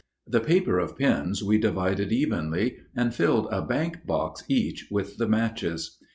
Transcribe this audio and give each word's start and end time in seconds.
The 0.25 0.39
paper 0.39 0.79
of 0.79 0.97
pins 0.97 1.43
we 1.43 1.59
divided 1.59 2.11
evenly, 2.11 2.77
and 2.95 3.13
filled 3.13 3.47
a 3.51 3.61
bank 3.61 4.03
box 4.07 4.43
each 4.49 4.87
with 4.89 5.17
the 5.17 5.27
matches. 5.27 5.99